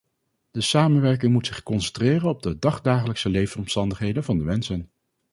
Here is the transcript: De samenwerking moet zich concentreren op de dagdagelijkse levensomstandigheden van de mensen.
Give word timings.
De 0.51 0.61
samenwerking 0.61 1.31
moet 1.33 1.45
zich 1.45 1.63
concentreren 1.63 2.29
op 2.29 2.43
de 2.43 2.59
dagdagelijkse 2.59 3.29
levensomstandigheden 3.29 4.23
van 4.23 4.37
de 4.37 4.43
mensen. 4.43 4.91